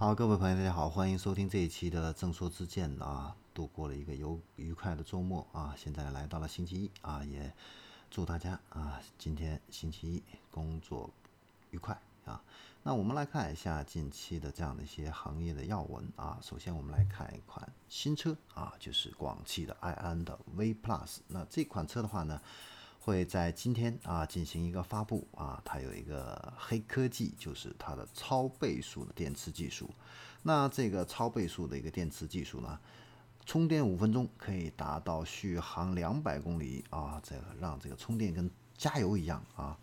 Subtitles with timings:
[0.00, 4.24] 好，各位朋友，大家好，欢迎收听这一期的正说之见啊，度过了一个愉
[4.56, 7.52] 愉快的周末啊，现在来到了星期一啊，也
[8.10, 11.10] 祝大家啊，今天星期一工作
[11.70, 12.42] 愉快啊。
[12.82, 16.38] 那我们来看一下近期的这样的一些行业的要闻啊。
[16.40, 21.18] 首先，我们来看一款新车啊，就是广汽的埃安的 V Plus。
[21.28, 22.40] 那这款车的话呢？
[23.02, 29.88] 会在今天啊进行一个发布啊，它有一个黑科技，就是它的超倍速的电池技术。
[30.42, 32.78] 那这个超倍速的一个电池技术呢，
[33.46, 39.78] 充电五分钟可以达到续航两百公里啊，这个让这个充电跟加油一样啊，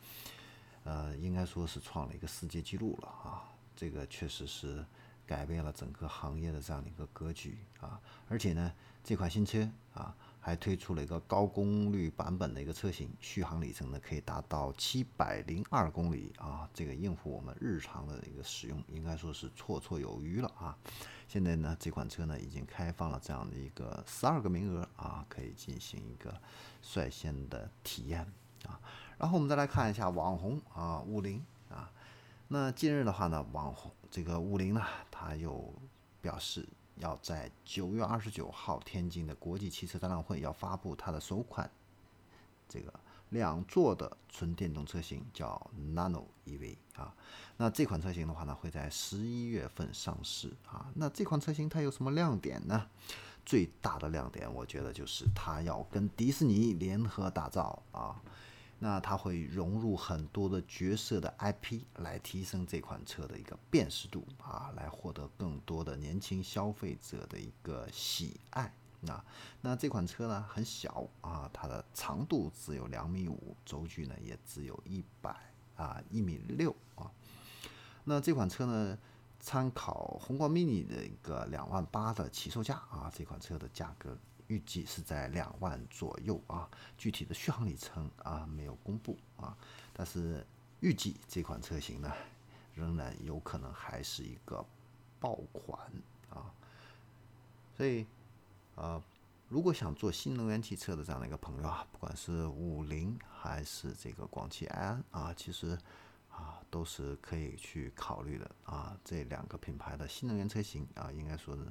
[0.84, 4.86] 呃，应该说是创了一个世界纪录了啊，这个确实是
[5.26, 8.00] 改变了整个行业的这样的一个格局啊，
[8.30, 8.72] 而且呢，
[9.04, 10.16] 这款新车啊。
[10.48, 20.78] 还推出了一个高功率版本的一个车型，续航里程呢可以达到七百零二公里啊，这个应付我们日常的一个使用，应该说是绰绰有余了啊。
[21.28, 26.34] 现在呢，这款车呢已经开放了这样的一个十二个名额啊，可以进行一个
[26.82, 28.22] 率先的体验
[28.66, 28.80] 啊。
[29.18, 31.92] 然后我们再来看一下网红啊，五菱啊，
[32.48, 35.74] 那近日的话呢，网红这个五菱呢，它又
[36.22, 36.66] 表示。
[37.00, 41.70] 要在九月二十九号天津的国际汽车展览会要发布它的首款
[42.68, 42.94] 这个
[43.30, 47.14] 两座的纯电动车型，叫 Nano EV 啊。
[47.58, 50.90] 那这款车型的话呢，会在十一月份上市啊。
[50.96, 52.88] 那这款车型它有什么亮点呢？
[53.46, 58.22] 最大的亮点，我觉得就是它要跟迪士尼联合打造啊。
[58.80, 68.72] 那它会融入很多的角色的 IP 来提升这款车的一个辨识度啊，来获得更多的年轻消费者的一个喜爱。
[69.00, 69.24] 那
[69.62, 75.36] 那这款车呢很小啊，它的长度只有两米五，轴距呢也只有一百
[75.76, 77.12] 啊一米六啊。
[78.04, 78.98] 那这款车呢，
[79.40, 84.18] 参考宏光 mini 的一个两万八的起售价啊，这款车的价格。
[84.48, 89.58] 预计是在两万左右啊，具体的续航里程啊没有公布啊，
[89.92, 90.46] 但是
[90.80, 92.10] 预计这款车型呢，
[92.74, 94.66] 仍然有可能还是一个
[95.20, 95.92] 爆款
[96.30, 96.50] 啊，
[97.76, 98.06] 所以
[98.76, 99.04] 呃，
[99.50, 105.78] 如果想做新能源汽车的这样的一个朋友啊，不管是五菱还是这个广汽埃安啊，其实
[106.32, 111.66] 啊都是可以去考虑的啊，这两个品牌的新能源车型啊，应该说是。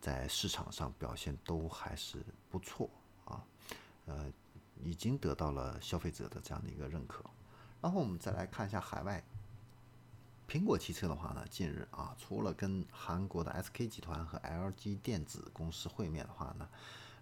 [0.00, 2.88] 在市场上表现都还是不错
[3.24, 3.44] 啊，
[4.06, 4.32] 呃，
[4.82, 7.24] 已经得到了消费者的这样的一个认可。
[7.80, 9.22] 然后我们再来看一下海外，
[10.48, 16.68] 苹果汽车的话呢，近日啊，除了跟韩国的 SK 集团和 LG 电子公司会面的话呢，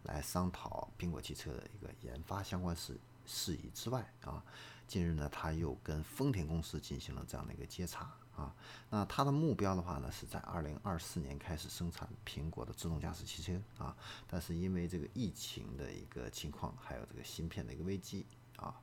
[0.05, 4.43] 来商讨苹果汽车的一个研发相关事事宜之外啊，
[4.87, 8.11] 近日呢，他又跟丰田公司进行了这样的一个接洽。
[8.37, 8.55] 啊，
[8.91, 13.97] 那它的目标的话呢，是在二零二四年开始生产苹果的自动驾驶汽车啊。
[14.29, 18.27] 但是因为这个疫情的一个情况，还有这个芯片的一个危机
[18.57, 18.75] 啊，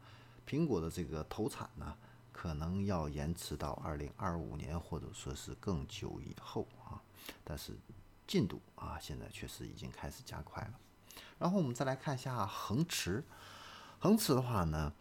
[0.47, 1.95] 苹果的这个投产呢，
[2.31, 6.99] 可能要延迟到二零二五年或者说是更久以后啊。
[7.43, 7.73] 但是
[8.25, 10.73] 进度啊，现在确实已经开始加快了。
[11.37, 13.23] 然后我们再来看一下恒驰，
[13.99, 14.91] 恒驰的话呢。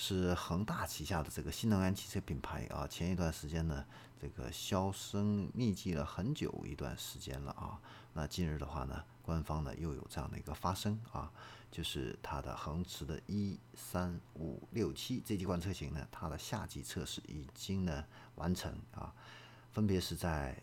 [0.00, 3.84] 是恒大旗下的这个新能源汽车品牌啊，前一段时间呢，
[4.18, 7.78] 这个销声匿迹了很久一段时间了啊。
[8.14, 11.30] 那近日的话呢，官方呢又有这样的一个发声啊，
[11.70, 18.02] 就是它的恒驰的一三五六七这几款车型呢，它的夏季测试已经呢
[18.36, 19.12] 完成啊，
[19.70, 20.58] 分别是在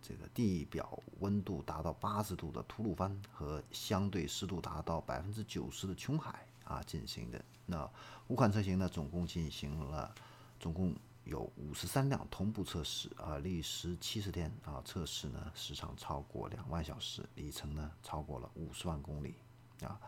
[0.00, 6.46] 这个地表温度达到八十度的吐鲁番和相对湿度达到百分之九十的琼海。
[6.66, 7.42] 啊，进行的。
[7.64, 7.90] 那
[8.28, 10.14] 五款车型呢，总共进行了，
[10.60, 10.94] 总共
[11.24, 19.34] 有五十三辆同步测试啊，历时七十天啊，测试呢时长超过两万小时，里程呢超过了五十万公里
[19.82, 19.98] 啊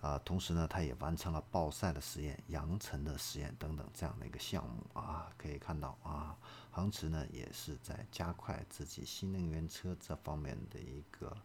[0.00, 6.36] 啊，同时呢，它也完成了暴晒的实验、扬尘的实验等等这样的一个项目啊，可以看到啊，
[6.72, 11.36] 恒驰呢也是在加快自己新能源车这方面的一个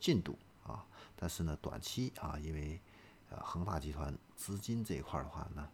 [0.00, 2.80] 进度啊，但是呢，短期啊，因为
[3.40, 5.68] 恒大集团资金这一块的话呢，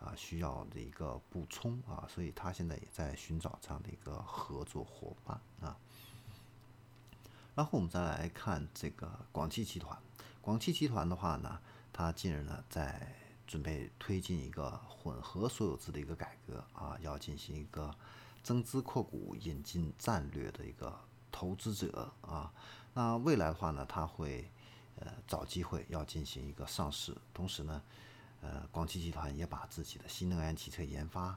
[0.00, 5.76] 啊，需要的一个补充啊，所以他现在也在寻找这样的一个合作伙伴啊。
[7.54, 9.98] 然后我们再来看这个广汽集团，
[10.40, 11.60] 广汽集团的话呢，
[11.92, 13.14] 它近日呢在
[13.46, 17.94] 准备推进一个混合所有制的一个改革啊，要进行一个
[18.42, 20.98] 增资扩股、引进战略的一个
[21.30, 22.52] 投资者啊。
[22.94, 24.50] 那未来的话呢，它会。
[24.96, 27.82] 呃，找机会要进行一个上市，同时呢，
[28.40, 31.36] 呃，广汽集团也把自己的新能源汽车研发，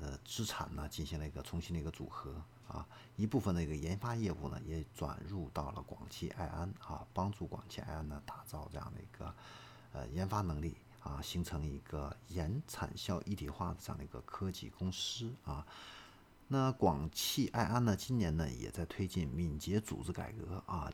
[0.00, 2.34] 呃，资产呢进行了一个重新的一个组合
[2.68, 2.86] 啊，
[3.16, 9.34] 一部分的一个研发业务呢也转入到了广汽埃安啊，帮助广汽埃安呢打造这样的一个
[9.92, 15.66] 呃研发能力啊，形成一个研产销一体化的这样的一个科技公司啊。
[16.48, 20.92] 那广汽埃安呢，今年呢也在推进敏捷组织改革啊，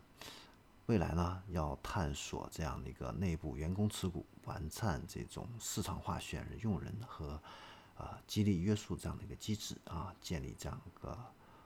[0.90, 7.40] 未来呢要探索这样的一个内部员工持股，完善这种市场化选人用人和
[7.96, 11.16] 呃激励约束这样的一个机制啊，建立这样一个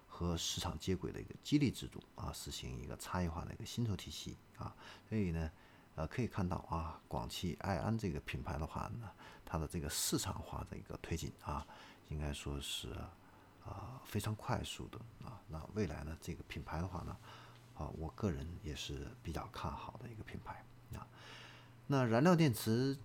[0.07, 4.77] 和市场接轨的一个激励制度啊，实行一个差异化的一个薪酬体系啊，
[5.09, 5.51] 所以呢，
[5.95, 9.11] 呃可以看到啊，广汽埃安这个品牌的话呢，
[9.43, 11.67] 它的这个市场化的一个推进啊，
[12.11, 12.95] 应该说是。
[13.65, 17.17] 啊，非常快速的啊，那未来呢，这个品牌的话呢，
[17.77, 21.07] 啊，我个人也是比较看好的一个品牌啊。
[21.87, 22.97] 那燃料电池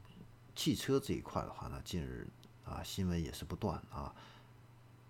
[0.55, 2.27] 汽车这一块的话呢，近日
[2.65, 4.13] 啊新闻也是不断啊。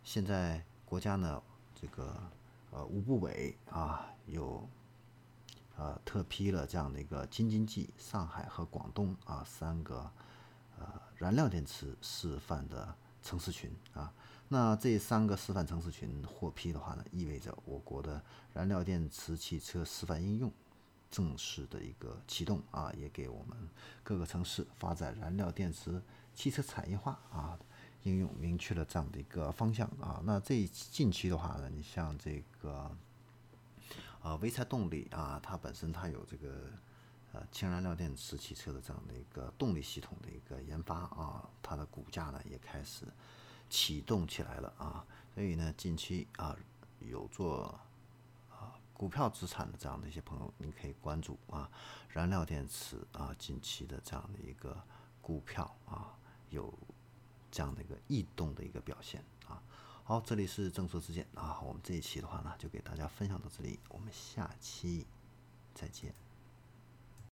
[0.03, 1.41] 现在国家呢，
[1.79, 2.15] 这个
[2.71, 4.67] 呃五部委啊有
[5.75, 10.09] 呃特批了这样的一个京津冀、上海和广东啊三个
[10.79, 14.11] 呃燃料电池示范的城市群啊。
[14.51, 18.19] 那这三个示范城市群获批的话呢，意味着我国的
[18.51, 20.51] 燃料电池汽车示范应用
[21.11, 23.55] 正式的一个启动啊，也给我们
[24.03, 26.01] 各个城市发展燃料电池
[26.33, 27.59] 汽车产业化啊
[28.03, 30.19] 应用明确了这样的一个方向啊。
[30.25, 32.89] 那这近期的话呢，你像这个
[34.23, 36.71] 呃潍柴动力啊，它本身它有这个
[37.33, 43.05] 呃氢燃料电池汽车的这样的一个动力系统的一个研发啊，它的股价呢也开始。
[43.69, 46.55] 启动起来了啊，所以呢，近期啊
[46.99, 47.79] 有做
[48.49, 51.69] 啊股票资产的这样的一些朋友，你可以关注啊
[52.09, 54.81] 燃料电池啊近期的这样的一个
[55.21, 56.17] 股票啊
[56.49, 56.73] 有
[57.51, 59.61] 这样的一个异动的一个表现啊。
[60.03, 65.05] 好，这里是正说之见啊，我们这一期的话呢就给大家分享到这里，我们下期
[65.75, 66.13] 再见。